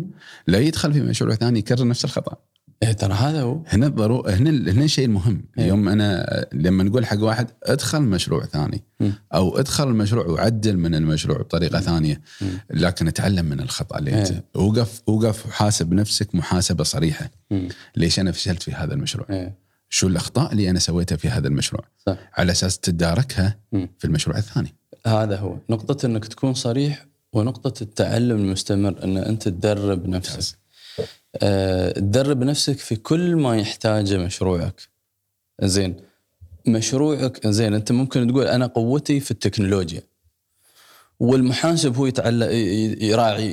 لا 0.46 0.58
يدخل 0.58 0.92
في 0.92 1.00
مشروع 1.00 1.34
ثاني 1.34 1.58
يكرر 1.58 1.88
نفس 1.88 2.04
الخطأ 2.04 2.36
إيه 2.82 2.92
ترى 2.92 3.14
هذا 3.14 3.42
هو 3.42 3.62
هنا 3.66 3.88
ضروري 3.88 4.32
هنا 4.32 4.50
هنا 4.50 4.84
الشيء 4.84 5.04
المهم 5.04 5.44
إيه. 5.58 5.64
اليوم 5.64 5.88
أنا 5.88 6.46
لما 6.52 6.84
نقول 6.84 7.06
حق 7.06 7.22
واحد 7.22 7.50
ادخل 7.62 8.02
مشروع 8.02 8.44
ثاني 8.44 8.82
مم. 9.00 9.12
أو 9.34 9.58
ادخل 9.58 9.88
المشروع 9.88 10.26
وعدل 10.26 10.76
من 10.76 10.94
المشروع 10.94 11.38
بطريقة 11.38 11.80
ثانية 11.80 12.20
مم. 12.40 12.58
لكن 12.70 13.08
اتعلم 13.08 13.46
من 13.46 13.60
الخطأ 13.60 13.98
اللي 13.98 14.10
إيه. 14.10 14.20
أنت 14.20 14.44
وقف 14.54 15.02
وقف 15.06 15.46
وحاسب 15.46 15.92
نفسك 15.92 16.34
محاسبة 16.34 16.84
صريحة 16.84 17.30
مم. 17.50 17.68
ليش 17.96 18.20
أنا 18.20 18.32
فشلت 18.32 18.62
في 18.62 18.72
هذا 18.72 18.94
المشروع؟ 18.94 19.26
إيه 19.30 19.65
شو 19.88 20.06
الأخطاء 20.06 20.52
اللي 20.52 20.70
أنا 20.70 20.78
سويتها 20.78 21.16
في 21.16 21.28
هذا 21.28 21.48
المشروع؟ 21.48 21.84
صح. 22.06 22.18
على 22.34 22.52
أساس 22.52 22.78
تداركها 22.78 23.58
مم. 23.72 23.88
في 23.98 24.04
المشروع 24.04 24.38
الثاني. 24.38 24.74
هذا 25.06 25.36
هو. 25.36 25.56
نقطة 25.70 26.06
إنك 26.06 26.24
تكون 26.24 26.54
صريح 26.54 27.06
ونقطة 27.32 27.82
التعلم 27.82 28.36
المستمر 28.36 29.04
إن 29.04 29.16
أنت 29.16 29.48
تدرب 29.48 30.08
نفسك. 30.08 30.58
آه، 31.42 31.92
تدرب 31.92 32.42
نفسك 32.42 32.78
في 32.78 32.96
كل 32.96 33.36
ما 33.36 33.56
يحتاجه 33.56 34.18
مشروعك. 34.18 34.88
زين 35.62 35.96
مشروعك 36.66 37.46
زين 37.46 37.74
أنت 37.74 37.92
ممكن 37.92 38.28
تقول 38.28 38.46
أنا 38.46 38.66
قوتي 38.66 39.20
في 39.20 39.30
التكنولوجيا. 39.30 40.02
والمحاسب 41.20 41.96
هو 41.96 42.06
يتعلق 42.06 42.50
يراعي 43.00 43.46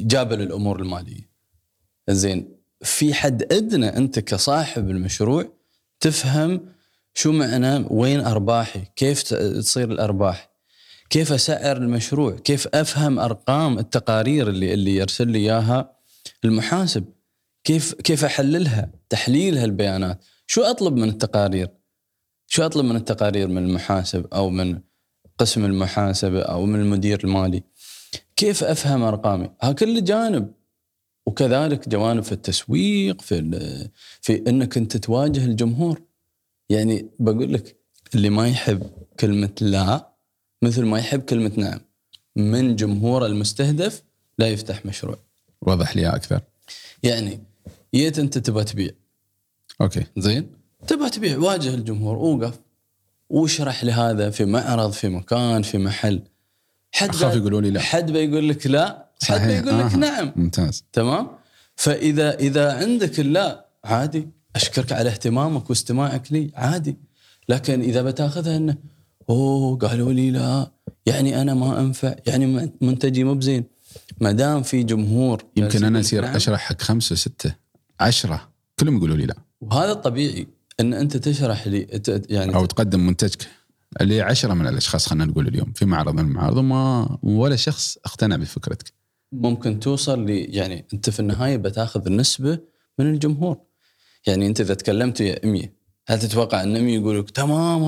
يجابل 0.00 0.40
الأمور 0.40 0.80
المالية. 0.80 1.28
زين 2.10 2.53
في 2.84 3.14
حد 3.14 3.52
أدنى 3.52 3.96
أنت 3.96 4.18
كصاحب 4.18 4.90
المشروع 4.90 5.52
تفهم 6.00 6.60
شو 7.14 7.32
معنى 7.32 7.86
وين 7.90 8.20
أرباحي 8.20 8.80
كيف 8.96 9.22
تصير 9.22 9.92
الأرباح 9.92 10.50
كيف 11.10 11.32
أسعر 11.32 11.76
المشروع 11.76 12.36
كيف 12.36 12.68
أفهم 12.74 13.18
أرقام 13.18 13.78
التقارير 13.78 14.48
اللي 14.48 14.74
اللي 14.74 14.96
يرسل 14.96 15.28
لي 15.28 15.38
إياها 15.38 15.96
المحاسب 16.44 17.04
كيف 17.64 17.94
كيف 17.94 18.24
أحللها 18.24 18.90
تحليل 19.08 19.58
هالبيانات. 19.58 20.24
شو 20.46 20.62
أطلب 20.62 20.96
من 20.96 21.08
التقارير؟ 21.08 21.68
شو 22.46 22.66
أطلب 22.66 22.84
من 22.84 22.96
التقارير 22.96 23.48
من 23.48 23.64
المحاسب 23.64 24.26
أو 24.34 24.50
من 24.50 24.80
قسم 25.38 25.64
المحاسبة 25.64 26.42
أو 26.42 26.66
من 26.66 26.80
المدير 26.80 27.20
المالي؟ 27.24 27.62
كيف 28.36 28.64
أفهم 28.64 29.02
أرقامي؟ 29.02 29.50
ها 29.62 29.72
كل 29.72 30.04
جانب. 30.04 30.52
وكذلك 31.26 31.88
جوانب 31.88 32.22
في 32.22 32.32
التسويق 32.32 33.22
في 33.22 33.88
في 34.20 34.42
إنك 34.48 34.76
أنت 34.76 34.96
تواجه 34.96 35.44
الجمهور. 35.44 36.02
يعني 36.68 37.06
بقول 37.18 37.52
لك 37.52 37.76
اللي 38.14 38.30
ما 38.30 38.48
يحب 38.48 38.90
كلمة 39.20 39.50
لا 39.60 40.08
مثل 40.62 40.84
ما 40.84 40.98
يحب 40.98 41.20
كلمة 41.20 41.52
نعم 41.56 41.80
من 42.36 42.76
جمهور 42.76 43.26
المستهدف 43.26 44.02
لا 44.38 44.48
يفتح 44.48 44.86
مشروع. 44.86 45.18
وضح 45.62 45.96
لي 45.96 46.06
أكثر. 46.06 46.40
يعني 47.02 47.40
جيت 47.94 48.18
أنت 48.18 48.38
تبغى 48.38 48.64
تبيع. 48.64 48.90
أوكي. 49.80 50.04
زين؟ 50.16 50.46
تبغى 50.86 51.10
تبيع 51.10 51.38
واجه 51.38 51.74
الجمهور 51.74 52.16
اوقف 52.16 52.60
واشرح 53.30 53.84
لهذا 53.84 54.30
في 54.30 54.44
معرض 54.44 54.92
في 54.92 55.08
مكان 55.08 55.62
في 55.62 55.78
محل. 55.78 56.22
حد 56.92 57.08
أخاف 57.08 57.36
يقولوا 57.36 57.60
لي 57.60 57.70
لا. 57.70 57.80
حد 57.80 58.10
بيقول 58.10 58.48
لك 58.48 58.66
لا 58.66 59.03
صحيح. 59.24 59.60
بيقول 59.60 59.80
لك 59.80 59.92
آه. 59.92 59.96
نعم. 59.96 60.32
ممتاز. 60.36 60.84
تمام؟ 60.92 61.28
فإذا 61.76 62.34
إذا 62.34 62.72
عندك 62.72 63.20
اللا 63.20 63.66
عادي. 63.84 64.28
أشكرك 64.56 64.92
على 64.92 65.10
اهتمامك 65.10 65.70
واستماعك 65.70 66.32
لي 66.32 66.50
عادي. 66.54 66.96
لكن 67.48 67.80
إذا 67.80 68.02
بتأخذها 68.02 68.56
إنه 68.56 68.76
أوه 69.30 69.76
قالوا 69.76 70.12
لي 70.12 70.30
لا 70.30 70.70
يعني 71.06 71.42
أنا 71.42 71.54
ما 71.54 71.80
أنفع 71.80 72.14
يعني 72.26 72.72
منتجي 72.80 73.24
مو 73.24 73.34
بزين. 73.34 73.64
ما 74.20 74.32
دام 74.32 74.62
في 74.62 74.82
جمهور 74.82 75.44
يمكن 75.56 75.78
أنا 75.84 75.88
يقول 75.88 76.00
أصير 76.00 76.24
نعم، 76.24 76.36
أشرح 76.36 76.60
حق 76.60 76.82
خمسة 76.82 77.16
سته 77.16 77.54
عشرة. 78.00 78.48
كلهم 78.80 78.96
يقولوا 78.96 79.16
لي 79.16 79.26
لا. 79.26 79.34
وهذا 79.60 79.92
الطبيعي 79.92 80.46
إن 80.80 80.94
أنت 80.94 81.16
تشرح 81.16 81.66
لي 81.66 82.00
يعني 82.28 82.54
أو 82.54 82.66
تقدم 82.66 83.06
منتجك 83.06 83.48
اللي 84.00 84.20
عشرة 84.20 84.54
من 84.54 84.66
الأشخاص 84.66 85.06
خلينا 85.06 85.24
نقول 85.24 85.48
اليوم 85.48 85.72
في 85.72 85.84
معرض 85.84 86.14
من 86.14 86.20
المعارض 86.20 86.56
وما 86.56 87.18
ولا 87.22 87.56
شخص 87.56 87.98
اقتنع 88.04 88.36
بفكرتك. 88.36 88.92
ممكن 89.40 89.80
توصل 89.80 90.26
ل 90.26 90.30
يعني 90.56 90.84
انت 90.94 91.10
في 91.10 91.20
النهاية 91.20 91.56
بتاخذ 91.56 92.12
نسبة 92.12 92.58
من 92.98 93.06
الجمهور. 93.14 93.56
يعني 94.26 94.46
انت 94.46 94.60
إذا 94.60 94.74
تكلمت 94.74 95.20
يا 95.20 95.46
100 95.46 95.74
هل 96.06 96.18
تتوقع 96.18 96.62
أن 96.62 96.84
100 96.84 96.94
يقول 96.94 97.18
لك 97.18 97.30
تمام 97.30 97.80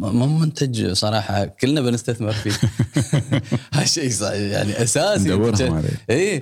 مو 0.00 0.26
منتج 0.26 0.92
صراحة 0.92 1.44
كلنا 1.44 1.80
بنستثمر 1.80 2.32
فيه. 2.32 2.52
هالشيء 3.74 4.22
يعني 4.22 4.82
أساسي. 4.82 5.28
ندورهم 5.28 5.74
عليه. 5.74 5.88
اي 6.10 6.40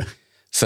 ف 0.51 0.65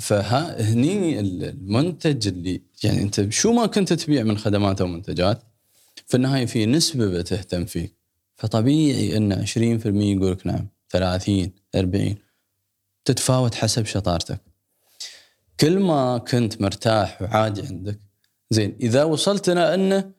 فهني 0.00 1.20
المنتج 1.20 2.28
اللي 2.28 2.62
يعني 2.84 3.02
انت 3.02 3.30
شو 3.30 3.52
ما 3.52 3.66
كنت 3.66 3.92
تبيع 3.92 4.22
من 4.22 4.38
خدمات 4.38 4.80
أو 4.80 4.86
منتجات 4.86 5.42
في 6.06 6.16
النهاية 6.16 6.46
في 6.46 6.66
نسبة 6.66 7.06
بتهتم 7.06 7.64
فيك. 7.64 7.94
فطبيعي 8.36 9.16
أن 9.16 9.46
20% 9.46 9.56
يقول 9.56 10.32
لك 10.32 10.46
نعم 10.46 10.68
30 10.90 11.50
40 11.74 12.14
تتفاوت 13.04 13.54
حسب 13.54 13.86
شطارتك. 13.86 14.40
كل 15.60 15.78
ما 15.78 16.18
كنت 16.18 16.60
مرتاح 16.60 17.22
وعادي 17.22 17.62
عندك 17.66 18.00
زين 18.50 18.76
إذا 18.80 19.04
وصلتنا 19.04 19.74
أنه 19.74 20.12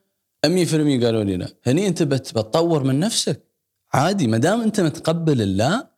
100% 0.45 1.03
قالوا 1.05 1.23
لي 1.23 1.37
لا. 1.37 1.47
هني 1.65 1.87
أنت 1.87 2.03
بت- 2.03 2.31
بتطور 2.31 2.83
من 2.83 2.99
نفسك. 2.99 3.43
عادي 3.93 4.27
ما 4.27 4.37
دام 4.37 4.61
أنت 4.61 4.79
متقبل 4.81 5.41
اللا 5.41 5.91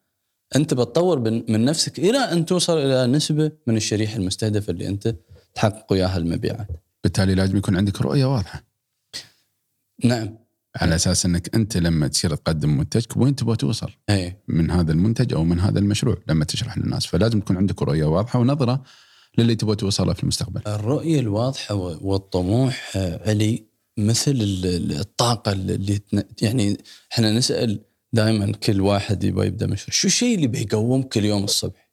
أنت 0.55 0.73
بتطور 0.73 1.19
من 1.49 1.65
نفسك 1.65 1.99
إلى 1.99 2.17
أن 2.17 2.45
توصل 2.45 2.77
إلى 2.77 3.07
نسبة 3.07 3.51
من 3.67 3.77
الشريحه 3.77 4.15
المستهدفه 4.15 4.71
اللي 4.71 4.87
أنت 4.87 5.15
تحقق 5.53 5.91
وياها 5.91 6.17
المبيعات. 6.17 6.67
بالتالي 7.03 7.35
لازم 7.35 7.57
يكون 7.57 7.77
عندك 7.77 8.01
رؤية 8.01 8.25
واضحة. 8.25 8.63
نعم. 10.03 10.37
على 10.75 10.95
أساس 10.95 11.25
إنك 11.25 11.55
أنت 11.55 11.77
لما 11.77 12.07
تصير 12.07 12.35
تقدم 12.35 12.77
منتجك 12.77 13.17
وين 13.17 13.35
تبغى 13.35 13.55
توصل؟ 13.55 13.91
اي 14.09 14.37
من 14.47 14.71
هذا 14.71 14.91
المنتج 14.91 15.33
أو 15.33 15.43
من 15.43 15.59
هذا 15.59 15.79
المشروع 15.79 16.17
لما 16.27 16.45
تشرح 16.45 16.77
للناس. 16.77 17.05
فلازم 17.05 17.39
تكون 17.39 17.57
عندك 17.57 17.81
رؤية 17.81 18.05
واضحة 18.05 18.39
ونظرة 18.39 18.83
للي 19.37 19.55
تبغى 19.55 19.75
توصله 19.75 20.13
في 20.13 20.23
المستقبل. 20.23 20.61
الرؤية 20.67 21.19
الواضحة 21.19 21.75
و- 21.75 21.97
والطموح 22.01 22.91
آه، 22.95 23.29
علي 23.29 23.63
مثل 23.97 24.31
ال- 24.31 24.65
ال- 24.65 24.99
الطاقة 24.99 25.51
اللي 25.51 25.99
يعني 26.41 26.77
إحنا 27.13 27.31
نسأل 27.31 27.81
دائما 28.13 28.51
كل 28.51 28.81
واحد 28.81 29.23
يبغى 29.23 29.47
يبدأ 29.47 29.67
مشروع. 29.67 29.89
شو 29.91 30.07
الشيء 30.07 30.35
اللي 30.35 30.47
بيقومك 30.47 31.07
كل 31.07 31.25
يوم 31.25 31.43
الصبح؟ 31.43 31.89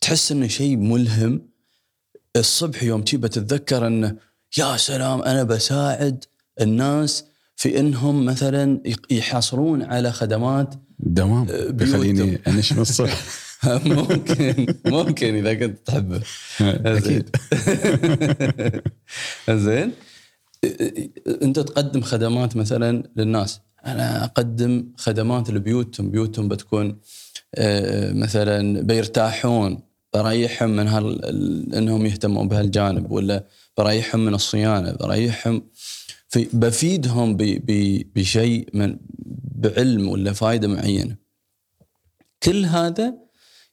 تحس 0.00 0.32
إنه 0.32 0.46
شيء 0.46 0.76
ملهم. 0.76 1.48
الصبح 2.36 2.82
يوم 2.82 3.02
تجي 3.02 3.16
بتتذكر 3.16 3.86
إنه 3.86 4.16
يا 4.58 4.76
سلام 4.76 5.22
أنا 5.22 5.42
بساعد 5.42 6.24
الناس 6.60 7.24
في 7.60 7.80
إنهم 7.80 8.24
مثلا 8.24 8.80
يحصلون 9.10 9.82
على 9.82 10.12
خدمات 10.12 10.74
دوام. 10.98 11.44
بيوتهم. 11.44 11.72
بيخليني 11.76 12.38
انشم 12.48 12.80
الصبح 12.80 13.20
ممكن 13.86 14.66
ممكن 14.86 15.34
إذا 15.34 15.54
كنت 15.54 15.78
تحبه. 15.86 16.20
أكيد. 16.60 17.36
زين. 19.50 19.92
أنت 21.42 21.58
تقدم 21.60 22.00
خدمات 22.00 22.56
مثلا 22.56 23.02
للناس. 23.16 23.60
أنا 23.86 24.24
أقدم 24.24 24.86
خدمات 24.96 25.50
لبيوتهم. 25.50 26.10
بيوتهم 26.10 26.48
بتكون 26.48 26.98
آه، 27.54 28.12
مثلا 28.12 28.80
بيرتاحون 28.82 29.78
بريحهم 30.14 30.70
من 30.70 30.88
هال 30.88 31.24
ال- 31.24 31.74
إنهم 31.74 32.06
يهتمون 32.06 32.48
بهالجانب 32.48 33.10
ولا 33.10 33.44
بريحهم 33.78 34.24
من 34.24 34.34
الصيانة 34.34 34.92
بريحهم 34.92 35.62
في 36.30 36.48
بفيدهم 36.52 37.36
بشيء 38.16 38.68
من 38.74 38.98
بعلم 39.54 40.08
ولا 40.08 40.32
فائده 40.32 40.68
معينة. 40.68 41.16
كل 42.42 42.64
هذا 42.64 43.14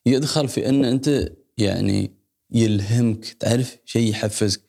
يدخل 0.06 0.48
في 0.48 0.70
إن 0.70 0.86
أنت 0.86 1.32
يعني 1.58 2.12
يلهمك 2.52 3.26
تعرف 3.26 3.78
شيء 3.86 4.10
يحفزك. 4.10 4.62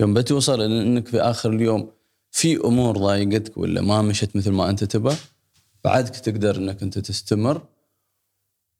يوم 0.00 0.14
بتوصل 0.14 0.60
إلى 0.60 0.82
إنك 0.82 1.08
في 1.08 1.20
آخر 1.20 1.52
اليوم 1.52 1.90
في 2.30 2.56
أمور 2.56 2.98
ضايقتك 2.98 3.58
ولا 3.58 3.80
ما 3.80 4.02
مشت 4.02 4.36
مثل 4.36 4.50
ما 4.50 4.70
أنت 4.70 4.84
تبى 4.84 5.14
بعدك 5.84 6.16
تقدر 6.16 6.56
إنك 6.56 6.82
أنت 6.82 6.98
تستمر 6.98 7.68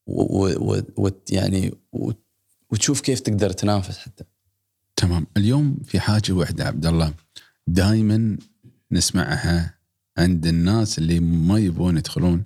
و, 0.07 0.47
و, 0.47 0.83
و 0.97 1.11
يعني 1.31 1.75
و 1.93 2.13
وتشوف 2.71 3.01
كيف 3.01 3.21
تقدر 3.21 3.51
تنافس 3.51 3.99
حتى. 3.99 4.25
تمام. 4.97 5.27
اليوم 5.37 5.79
في 5.85 6.01
حاجة 6.01 6.33
واحدة 6.33 6.65
عبد 6.65 6.87
الله. 6.87 7.15
دائما 7.67 8.39
نسمعها 8.93 9.79
عند 10.19 10.47
الناس 10.47 10.99
اللي 10.99 11.21
ما 11.21 11.59
يبغون 11.59 11.97
يدخلون 11.97 12.45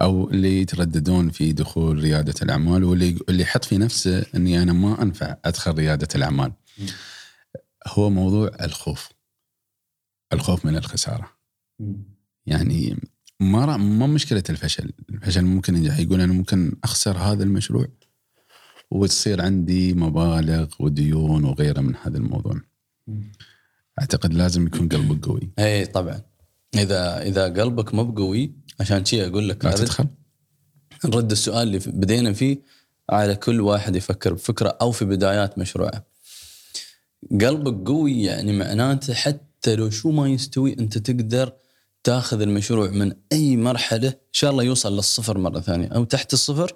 أو 0.00 0.30
اللي 0.30 0.60
يترددون 0.60 1.30
في 1.30 1.52
دخول 1.52 1.98
ريادة 1.98 2.34
الأعمال 2.42 2.84
واللي 2.84 3.18
اللي 3.28 3.42
يحط 3.42 3.64
في 3.64 3.78
نفسه 3.78 4.26
إني 4.34 4.62
أنا 4.62 4.72
ما 4.72 5.02
أنفع 5.02 5.36
أدخل 5.44 5.72
ريادة 5.74 6.08
الأعمال. 6.14 6.52
هو 7.86 8.10
موضوع 8.10 8.50
الخوف. 8.60 9.08
الخوف 10.32 10.66
من 10.66 10.76
الخسارة. 10.76 11.30
يعني 12.46 12.96
ما 13.40 13.76
ما 13.76 14.06
مشكلة 14.06 14.42
الفشل، 14.50 14.92
الفشل 15.10 15.44
ممكن 15.44 15.76
ينجح 15.76 15.98
يقول 15.98 16.20
أنا 16.20 16.32
ممكن 16.32 16.76
أخسر 16.84 17.18
هذا 17.18 17.44
المشروع 17.44 17.86
وتصير 18.90 19.42
عندي 19.42 19.94
مبالغ 19.94 20.74
وديون 20.80 21.44
وغيره 21.44 21.80
من 21.80 21.96
هذا 21.96 22.18
الموضوع. 22.18 22.60
أعتقد 24.00 24.34
لازم 24.34 24.66
يكون 24.66 24.88
قلبك 24.88 25.26
قوي. 25.26 25.50
اي 25.58 25.86
طبعا. 25.86 26.20
إذا 26.74 27.22
إذا 27.22 27.44
قلبك 27.44 27.94
مو 27.94 28.04
بقوي 28.04 28.52
عشان 28.80 29.04
شي 29.04 29.26
أقول 29.26 29.48
لك 29.48 29.64
لا 29.64 29.70
تدخل. 29.74 30.06
نرد 31.04 31.30
السؤال 31.30 31.62
اللي 31.68 31.78
بدينا 31.86 32.32
فيه 32.32 32.62
على 33.10 33.34
كل 33.34 33.60
واحد 33.60 33.96
يفكر 33.96 34.32
بفكرة 34.34 34.68
أو 34.80 34.92
في 34.92 35.04
بدايات 35.04 35.58
مشروعه. 35.58 36.04
قلبك 37.40 37.88
قوي 37.88 38.22
يعني 38.22 38.52
معناته 38.52 39.14
حتى 39.14 39.74
لو 39.76 39.90
شو 39.90 40.10
ما 40.10 40.28
يستوي 40.28 40.72
أنت 40.78 40.98
تقدر 40.98 41.52
تاخذ 42.04 42.40
المشروع 42.40 42.90
من 42.90 43.12
أي 43.32 43.56
مرحلة 43.56 44.08
إن 44.08 44.14
شاء 44.32 44.50
الله 44.50 44.62
يوصل 44.62 44.96
للصفر 44.96 45.38
مرة 45.38 45.60
ثانية. 45.60 45.88
أو 45.88 46.04
تحت 46.04 46.32
الصفر 46.32 46.72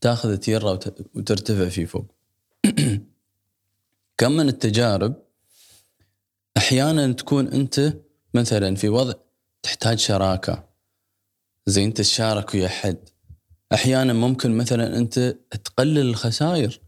تاخذ 0.00 0.36
تيرة 0.36 0.72
وت- 0.72 1.06
وترتفع 1.14 1.68
فيه 1.68 1.84
فوق. 1.86 2.06
كم 4.18 4.32
من 4.32 4.48
التجارب 4.48 5.14
أحيانا 6.56 7.12
تكون 7.12 7.48
أنت 7.48 7.92
مثلا 8.34 8.74
في 8.76 8.88
وضع 8.88 9.12
تحتاج 9.62 9.98
شراكة. 9.98 10.68
زين 11.66 11.94
تتشارك 11.94 12.54
ويا 12.54 12.68
حد. 12.68 13.08
أحيانا 13.72 14.12
ممكن 14.12 14.56
مثلا 14.56 14.98
أنت 14.98 15.36
تقلل 15.64 15.98
الخسائر 15.98 16.80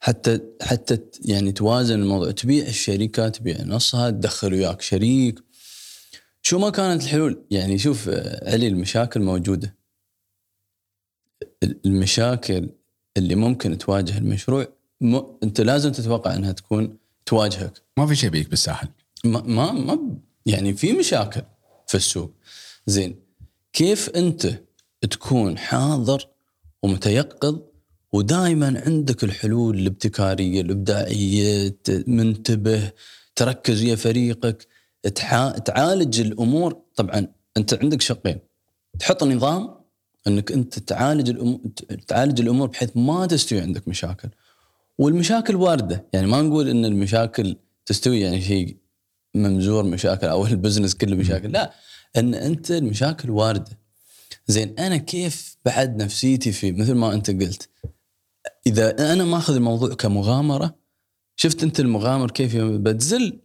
حتى 0.00 0.40
حتى 0.62 0.98
يعني 1.24 1.52
توازن 1.52 2.02
الموضوع. 2.02 2.30
تبيع 2.30 2.66
الشركة 2.66 3.28
تبيع 3.28 3.62
نصها 3.62 4.10
تدخل 4.10 4.52
وياك 4.54 4.80
شريك. 4.80 5.40
شو 6.42 6.58
ما 6.58 6.70
كانت 6.70 7.02
الحلول؟ 7.02 7.46
يعني 7.50 7.78
شوف 7.78 8.08
آه، 8.08 8.50
علي 8.52 8.68
المشاكل 8.68 9.20
موجودة. 9.22 9.76
ال- 11.62 11.80
المشاكل 11.86 12.70
اللي 13.16 13.34
ممكن 13.34 13.78
تواجه 13.78 14.18
المشروع 14.18 14.66
م... 15.00 15.20
أنت 15.42 15.60
لازم 15.60 15.92
تتوقع 15.92 16.34
أنها 16.34 16.52
تكون 16.52 16.98
تواجهك. 17.26 17.82
ما 17.96 18.06
في 18.06 18.16
شيء 18.16 18.30
بيك 18.30 18.50
بالساهل 18.50 18.88
ما 19.24 19.42
ما 19.42 19.72
ما 19.72 20.16
يعني 20.46 20.72
في 20.72 20.92
مشاكل 20.92 21.42
في 21.86 21.94
السوق. 21.94 22.32
زين 22.86 23.16
كيف 23.72 24.10
أنت 24.10 24.60
تكون 25.10 25.58
حاضر 25.58 26.28
ومتيقظ 26.82 27.58
ودائما 28.12 28.82
عندك 28.86 29.24
الحلول 29.24 29.78
الابتكارية 29.78 30.60
الإبداعية 30.60 31.76
منتبه 32.06 32.92
تركز 33.36 33.84
ويا 33.84 33.96
فريقك 33.96 34.66
تحا... 35.14 35.58
تعالج 35.58 36.20
الأمور؟ 36.20 36.82
طبعا 36.96 37.26
أنت 37.56 37.74
عندك 37.74 38.00
شقين. 38.00 38.38
تحط 38.98 39.24
نظام 39.24 39.74
أنك 40.26 40.52
أنت 40.52 40.78
تعالج 40.78 41.30
الأمور 41.30 41.60
تعالج 42.06 42.40
الأمور 42.40 42.68
بحيث 42.68 42.90
ما 42.94 43.26
تستوي 43.26 43.60
عندك 43.60 43.88
مشاكل. 43.88 44.28
والمشاكل 44.98 45.56
واردة. 45.56 46.06
يعني 46.12 46.26
ما 46.26 46.42
نقول 46.42 46.68
إن 46.68 46.84
المشاكل 46.84 47.56
تستوي 47.86 48.20
يعني 48.20 48.40
شيء 48.40 48.76
ممزور 49.34 49.84
مشاكل 49.84 50.26
أو 50.26 50.46
ال 50.46 50.51
business 50.51 50.94
كله 50.94 51.16
مشاكل. 51.16 51.52
لا 51.52 51.72
إن 52.16 52.34
أنت 52.34 52.70
المشاكل 52.70 53.30
واردة. 53.30 53.78
زين 54.46 54.74
أنا 54.78 54.96
كيف 54.96 55.56
بعد 55.64 56.02
نفسيتي 56.02 56.52
في 56.52 56.72
مثل 56.72 56.92
ما 56.94 57.14
أنت 57.14 57.30
قلت 57.30 57.68
إذا 58.66 59.12
أنا 59.12 59.24
ماخذ 59.24 59.54
الموضوع 59.54 59.94
كمغامرة 59.94 60.74
شفت 61.36 61.62
أنت 61.62 61.80
المغامر 61.80 62.30
كيف 62.30 62.56
بتزل؟ 62.56 63.40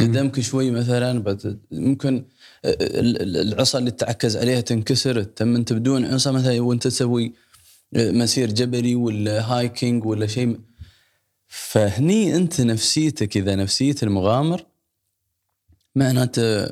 قدامك 0.00 0.40
شوي 0.40 0.70
مثلا 0.70 1.18
بت... 1.22 1.58
ممكن 1.72 2.24
ال- 2.64 3.22
ال- 3.22 3.36
العصا 3.52 3.78
اللي 3.78 3.90
تعكز 3.90 4.36
عليها 4.36 4.60
تنكسر 4.60 5.22
تم 5.22 5.56
أنت 5.56 5.72
بدون 5.72 6.04
عصا 6.04 6.30
مثلا 6.32 6.60
وأنت 6.60 6.82
تسوي 6.82 7.32
مسير 7.96 8.52
جبلي 8.52 8.94
ولا 8.94 9.40
hiking 9.52 10.04
ولا 10.06 10.26
شيء 10.26 10.58
فهني 11.54 12.36
انت 12.36 12.60
نفسيتك 12.60 13.36
اذا 13.36 13.54
نفسية 13.54 13.94
المغامر 14.02 14.66
معناته 15.94 16.68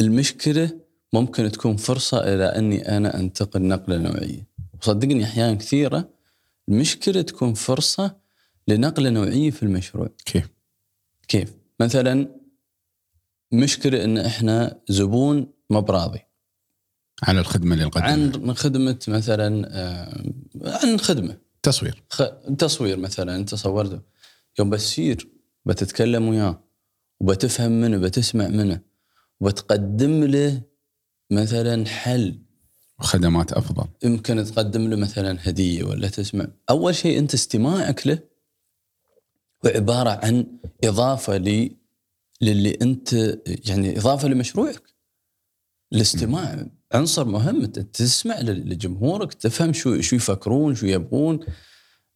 المشكلة 0.00 0.80
ممكن 1.12 1.50
تكون 1.50 1.76
فرصة 1.76 2.18
إلى 2.34 2.44
أني 2.44 2.96
أنا 2.96 3.18
أنتقل 3.18 3.62
نقلة 3.62 3.96
نوعية. 3.98 4.46
وصدقني 4.80 5.24
أحيانا 5.24 5.54
كثيرة 5.54 6.08
المشكلة 6.68 7.22
تكون 7.22 7.54
فرصة 7.54 8.16
لنقلة 8.68 9.10
نوعية 9.10 9.50
في 9.50 9.62
المشروع. 9.62 10.08
كيف؟ 10.24 10.48
كيف؟ 11.28 11.52
مثلا 11.80 12.28
مشكلة 13.52 14.04
إن 14.04 14.18
إحنا 14.18 14.80
زبون 14.88 15.52
ما 15.70 15.80
براضي. 15.80 16.20
على 17.22 17.40
الخدمة 17.40 17.74
اللي 17.74 17.84
نقدمها 17.84 18.12
عن 18.12 18.54
خدمة 18.54 18.98
مثلا 19.08 19.68
آه، 19.70 20.24
عن 20.64 20.98
خدمة. 20.98 21.49
تصوير. 21.62 22.02
خ... 22.10 22.22
تصوير 22.58 22.96
مثلا 22.96 23.36
أنت 23.36 23.54
صورته 23.54 24.00
يوم 24.58 24.70
بتصير 24.70 25.28
بتتكلم 25.66 26.28
وياه 26.28 26.64
وبتفهم 27.20 27.72
منه 27.72 27.98
بتسمع 27.98 28.48
منه 28.48 28.80
وبتقدم 29.40 30.24
له 30.24 30.62
مثلا 31.30 31.86
حل. 31.86 32.38
وخدمات 32.98 33.52
أفضل. 33.52 33.88
يمكن 34.04 34.44
تقدم 34.44 34.88
له 34.88 34.96
مثلا 34.96 35.38
هدية 35.48 35.84
ولا 35.84 36.08
تسمع. 36.08 36.46
أول 36.70 36.94
شيء 36.94 37.18
أنت 37.18 37.34
استماعك 37.34 38.06
له 38.06 38.18
عباره 39.64 40.10
عن 40.10 40.58
إضافة 40.84 41.36
ل 41.36 41.76
للي 42.40 42.78
أنت 42.82 43.12
يعني 43.46 43.98
إضافة 43.98 44.28
لمشروعك 44.28 44.82
الاستماع 45.92 46.66
عنصر 46.92 47.24
مهم 47.24 47.64
تسمع 47.66 48.40
لجمهورك 48.40 49.34
تفهم 49.34 49.72
شو 49.72 50.00
شو 50.00 50.16
يفكرون 50.16 50.74
شو 50.74 50.86
يبغون. 50.86 51.40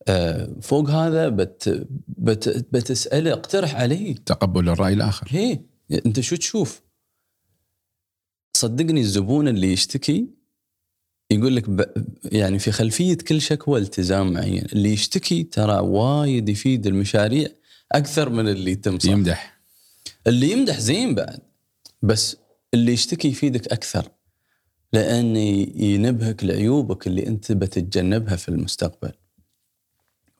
آه، 0.08 0.56
فوق 0.62 0.90
هذا 0.90 1.28
بت 1.28 1.86
بت 2.08 2.66
بتسأله 2.72 3.32
اقترح 3.32 3.74
عليه. 3.74 4.14
تقبل 4.14 4.68
الرأي 4.68 4.92
الآخر. 4.92 5.26
هي 5.30 5.60
أنت 6.06 6.20
شو 6.20 6.36
تشوف؟ 6.36 6.82
صدقني 8.56 9.00
الزبون 9.00 9.48
اللي 9.48 9.72
يشتكي 9.72 10.26
يقول 11.30 11.56
لك 11.56 11.70
ب... 11.70 11.84
يعني 12.24 12.58
في 12.58 12.72
خلفية 12.72 13.14
كل 13.14 13.40
شكوى 13.40 13.80
التزام 13.80 14.32
معين، 14.32 14.64
اللي 14.72 14.92
يشتكي 14.92 15.42
ترى 15.42 15.78
وايد 15.78 16.48
يفيد 16.48 16.86
المشاريع 16.86 17.48
أكثر 17.92 18.28
من 18.28 18.48
اللي 18.48 18.74
تمصح 18.74 19.10
يمدح. 19.10 19.60
اللي 20.26 20.52
يمدح 20.52 20.80
زين 20.80 21.14
بعد 21.14 21.38
بس 22.02 22.36
اللي 22.74 22.92
يشتكي 22.92 23.28
يفيدك 23.28 23.72
أكثر. 23.72 24.10
لأن 24.94 25.36
ينبهك 25.76 26.44
لعيوبك 26.44 27.06
اللي 27.06 27.26
أنت 27.26 27.52
بتتجنبها 27.52 28.36
في 28.36 28.48
المستقبل. 28.48 29.12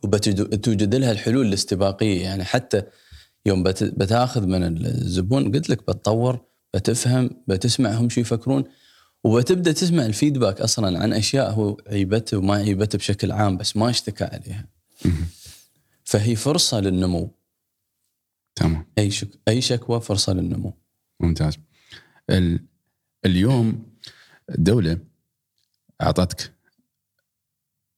وبتوجد 0.04 0.94
لها 0.94 1.12
الحلول 1.12 1.46
الاستباقية. 1.46 2.22
يعني 2.22 2.44
حتى 2.44 2.82
يوم 3.46 3.62
بت- 3.62 3.84
بتأخذ 3.84 4.46
من 4.46 4.86
الزبون 4.86 5.52
قلت 5.52 5.70
لك 5.70 5.78
بتطور 5.82 6.40
بتفهم 6.74 7.30
بتسمعهم 7.48 8.08
شو 8.08 8.20
يفكرون 8.20 8.64
وبتبدأ 9.24 9.72
تسمع 9.72 10.06
الفيدباك 10.06 10.60
أصلا 10.60 10.98
عن 10.98 11.12
أشياء 11.12 11.50
هو 11.50 11.76
عيبته 11.86 12.38
وما 12.38 12.54
عيبته 12.54 12.98
بشكل 12.98 13.32
عام 13.32 13.56
بس 13.56 13.76
ما 13.76 13.90
اشتكى 13.90 14.24
عليها. 14.24 14.68
فهي 16.04 16.36
فرصة 16.36 16.80
للنمو. 16.80 17.34
تمام. 18.54 18.86
أي 18.98 19.10
شك... 19.10 19.28
أي 19.48 19.60
شكوى 19.60 20.00
فرصة 20.00 20.32
للنمو. 20.32 20.74
ممتاز. 21.20 21.54
ال... 22.30 22.64
اليوم 23.26 23.93
الدولة 24.50 24.98
أعطتك 26.02 26.52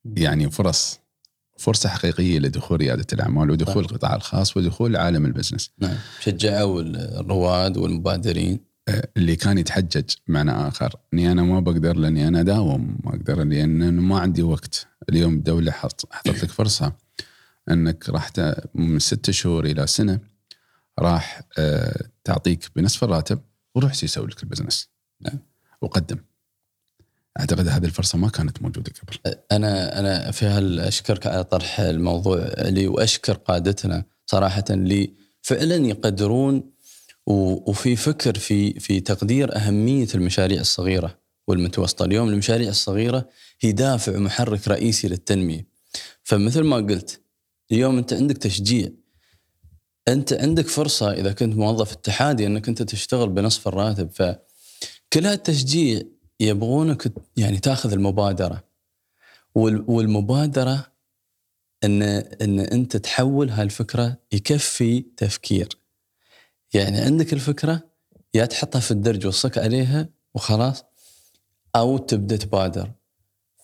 يعني 0.05 0.51
فرص 0.51 1.01
فرصة 1.59 1.89
حقيقية 1.89 2.39
لدخول 2.39 2.81
ريادة 2.81 3.07
الأعمال 3.13 3.51
ودخول 3.51 3.85
القطاع 3.85 4.15
الخاص 4.15 4.57
ودخول 4.57 4.97
عالم 4.97 5.27
البزنس. 5.27 5.71
نعم. 5.79 5.97
شجعوا 6.21 6.81
الرواد 6.81 7.77
والمبادرين. 7.77 8.61
اللي 9.17 9.37
كان 9.37 9.59
يتحجج 9.59 10.05
معنى 10.29 10.51
آخر. 10.51 10.97
إني 11.15 11.33
أنا 11.33 11.43
ما 11.43 11.61
بقدر 11.61 11.97
لأني 11.97 12.29
أنا 12.29 12.43
داوم. 12.43 12.99
ما 13.05 13.11
أقدر 13.11 13.45
لأن 13.45 13.99
ما 14.01 14.19
عندي 14.19 14.43
وقت. 14.43 14.87
اليوم 15.09 15.35
الدولة 15.35 15.73
حط 15.73 16.13
حطت 16.13 16.45
لك 16.45 16.51
فرصة 16.51 16.93
إنك 17.71 18.09
راح 18.09 18.31
من 18.75 18.99
ست 18.99 19.31
شهور 19.31 19.65
إلى 19.65 19.87
سنة 19.87 20.21
راح 20.99 21.43
آه، 21.59 22.09
تعطيك 22.25 22.71
بنصف 22.77 23.05
الراتب 23.05 23.39
وروح 23.75 23.95
سيسوي 23.95 24.27
لك 24.27 24.43
البزنس. 24.43 24.89
نعم. 25.21 25.39
وقدم. 25.81 26.19
أعتقد 27.41 27.69
هذه 27.69 27.85
الفرصة 27.85 28.19
ما 28.19 28.29
كانت 28.29 28.63
موجودة 28.63 28.93
قبل. 29.03 29.35
أنا 29.53 29.99
أنا 29.99 30.31
في 30.31 30.47
اشكرك 30.89 31.27
على 31.27 31.45
طرح 31.45 31.81
الموضوع 31.81 32.53
لي 32.59 32.87
وأشكر 32.87 33.33
قادتنا 33.33 34.05
صراحة 34.27 34.65
اللي 34.71 35.13
فعلا 35.43 35.77
يقدرون 35.87 36.71
وفي 37.27 37.97
فكر 37.97 38.39
في 38.39 38.81
في 38.81 39.01
تقدير 39.01 39.57
أهمية 39.57 40.09
المشاريع 40.15 40.61
الصغيرة 40.61 41.19
والمتوسطة، 41.49 42.05
اليوم 42.05 42.29
المشاريع 42.29 42.69
الصغيرة 42.69 43.29
هي 43.61 43.73
دافع 43.73 44.17
ومحرك 44.17 44.69
رئيسي 44.69 45.09
للتنمية. 45.09 45.67
فمثل 46.23 46.61
ما 46.63 46.77
قلت 46.77 47.21
اليوم 47.73 47.99
أنت 47.99 48.13
عندك 48.13 48.37
تشجيع. 48.39 48.89
أنت 50.09 50.33
عندك 50.33 50.67
فرصة 50.67 51.13
إذا 51.13 51.33
كنت 51.33 51.57
موظف 51.57 51.93
اتحادي 51.93 52.47
أنك 52.47 52.69
أنت 52.69 52.83
تشتغل 52.83 53.29
بنصف 53.29 53.69
الراتب. 53.69 54.11
فكل 54.11 55.27
هالتشجيع 55.27 56.03
يبغونك 56.41 57.13
يعني 57.37 57.59
تاخذ 57.59 57.93
المبادرة. 57.93 58.65
والمبادرة 59.55 60.87
ان 61.85 62.03
إن 62.03 62.61
أنت 62.61 62.97
تحول 62.97 63.51
هالفكرة 63.51 64.17
يكفي 64.33 65.01
تفكير. 65.17 65.69
يعني 66.75 66.99
عندك 66.99 67.33
الفكرة 67.33 67.83
يا 68.35 68.47
تحطها 68.47 68.81
في 68.81 68.91
الدرج 68.91 69.27
وصك 69.27 69.59
عليها 69.59 70.09
وخلاص 70.35 70.85
أو 71.77 71.99
تبدأ 71.99 72.37
تبادر. 72.37 72.93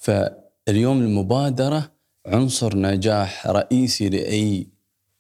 فاليوم 0.01 1.01
المبادرة 1.01 1.93
عنصر 2.27 2.77
نجاح 2.77 3.47
رئيسي 3.47 4.09
لأي 4.09 4.69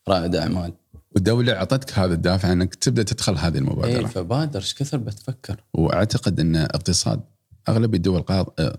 رائد 0.08 0.36
أعمال. 0.36 0.74
والدولة 1.14 1.52
أعطتك 1.52 1.98
هذا 1.98 2.14
الدافع 2.14 2.52
أنك 2.52 2.74
تبدأ 2.74 3.02
تدخل 3.02 3.36
هذه 3.36 3.58
المبادرة. 3.58 3.98
اي 3.98 4.06
فبادر 4.06 4.60
إيش 4.60 4.74
كثر 4.74 4.96
بتفكر؟ 4.96 5.64
وأعتقد 5.74 6.40
أن 6.40 6.56
اقتصاد 6.56 7.20
أغلب 7.68 7.94
الدول 7.94 8.22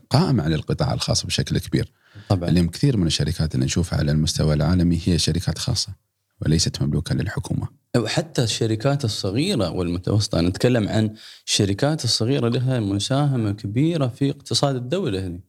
قائمة 0.10 0.44
على 0.44 0.56
القطاع 0.56 0.94
الخاص 0.94 1.26
بشكل 1.26 1.58
كبير. 1.58 1.92
طبعا. 2.30 2.50
اليوم 2.50 2.68
كثير 2.68 2.98
من 2.98 3.08
الشركات 3.08 3.56
اللي 3.56 3.66
نشوفها 3.66 4.00
على 4.00 4.12
المستوى 4.12 4.54
العالمي 4.54 5.02
هي 5.06 5.18
شركات 5.18 5.58
خاصة 5.58 5.94
وليست 6.42 6.82
مملوكة 6.82 7.16
للحكومة. 7.16 7.68
وحتى 7.98 8.44
الشركات 8.44 9.06
الصغيرة 9.06 9.70
والمتوسطة. 9.70 10.42
نتكلم 10.42 10.90
عن 10.90 11.16
الشركات 11.46 12.04
الصغيرة 12.04 12.50
لها 12.50 12.80
مساهمة 12.80 13.52
كبيرة 13.52 14.08
في 14.08 14.30
اقتصاد 14.30 14.76
الدولة 14.76 15.26
هذه. 15.26 15.40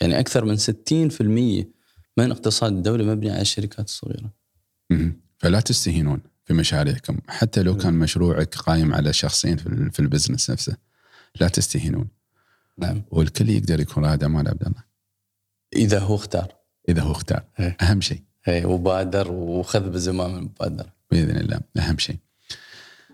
يعني 0.00 0.20
أكثر 0.20 0.44
من 0.44 0.56
60% 0.56 1.66
من 2.16 2.30
اقتصاد 2.30 2.72
الدولة 2.72 3.04
مبني 3.04 3.30
على 3.30 3.40
الشركات 3.40 3.88
الصغيرة. 3.88 4.32
فلا 5.38 5.60
تستهينون 5.60 6.20
في 6.44 6.54
مشاريعكم. 6.54 7.18
حتى 7.28 7.62
لو 7.62 7.76
كان 7.76 7.94
مشروعك 7.94 8.54
قايم 8.54 8.94
على 8.94 9.12
شخصين 9.12 9.56
في 9.92 10.00
البزنس 10.00 10.50
نفسه 10.50 10.76
لا 11.40 11.48
تستهينون. 11.48 12.08
نعم. 12.78 13.02
والكل 13.10 13.50
يقدر 13.50 13.80
يكون 13.80 14.04
رائد 14.04 14.22
اعمال 14.22 14.48
عبد 14.48 14.62
الله. 14.62 14.84
إذا 15.76 15.98
هو 15.98 16.14
اختار. 16.14 16.54
إذا 16.88 17.02
هو 17.02 17.12
اختار. 17.12 17.44
هي. 17.56 17.76
أهم 17.82 18.00
شيء. 18.00 18.22
اي 18.48 18.64
وبادر 18.64 19.32
وخذ 19.32 19.90
بزمام 19.90 20.36
المبادرة. 20.36 20.92
بإذن 21.10 21.36
الله. 21.36 21.60
أهم 21.78 21.98
شيء. 21.98 22.16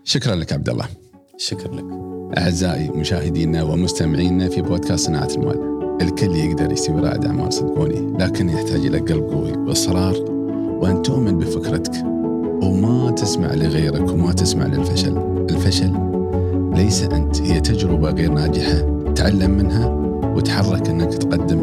شكرا 0.03 0.35
لك 0.35 0.53
عبد 0.53 0.69
الله. 0.69 0.87
شكرا 1.37 1.75
لك. 1.75 2.17
أعزائي 2.37 2.89
مشاهدينا 2.89 3.63
ومستمعينا 3.63 4.49
في 4.49 4.61
بودكاست 4.61 5.05
صناعة 5.05 5.27
المال 5.27 5.77
الكل 6.01 6.35
يقدر 6.35 6.71
يستوي 6.71 7.01
رائد 7.01 7.25
أعمال 7.25 7.53
صدقوني 7.53 8.17
لكن 8.17 8.49
يحتاج 8.49 8.85
إلى 8.85 8.99
قلب 8.99 9.23
قوي 9.23 9.51
وإصرار 9.51 10.15
وأن 10.81 11.01
تؤمن 11.01 11.37
بفكرتك 11.37 12.03
وما 12.63 13.11
تسمع 13.11 13.53
لغيرك 13.53 14.09
وما 14.09 14.33
تسمع 14.33 14.65
للفشل. 14.65 15.17
الفشل 15.49 15.93
ليس 16.75 17.01
أنت 17.01 17.41
هي 17.41 17.61
تجربة 17.61 18.11
غير 18.11 18.31
ناجحة. 18.33 18.96
تعلم 19.17 19.51
منها 19.51 19.85
وتحرك 20.35 20.89
إنك 20.89 21.13
تقدم 21.13 21.59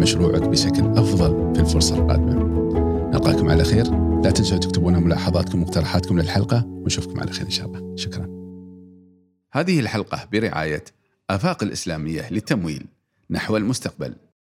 مشروعك 0.00 0.42
بشكل 0.42 0.84
أفضل 0.84 1.54
في 1.54 1.60
الفرصة 1.60 1.98
القادمة. 1.98 2.34
نلقاكم 3.10 3.50
على 3.50 3.64
خير، 3.64 3.84
لا 4.24 4.30
تنسوا 4.30 4.58
تكتبون 4.58 5.02
ملاحظاتكم 5.02 5.58
ومقترحاتكم 5.58 6.18
للحلقة 6.18 6.66
ونشوفكم 6.66 7.20
على 7.20 7.32
خير 7.32 7.46
إن 7.46 7.50
شاء 7.50 7.66
الله، 7.66 7.96
شكرا. 7.96 8.28
هذه 9.52 9.80
الحلقة 9.80 10.28
برعاية 10.32 10.84
آفاق 11.30 11.62
الإسلامية 11.62 12.32
للتمويل 12.32 12.86
نحو 13.30 13.56
المستقبل. 13.56 14.14